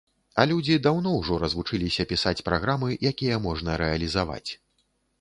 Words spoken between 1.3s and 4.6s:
развучыліся пісаць праграмы, якія можна рэалізаваць.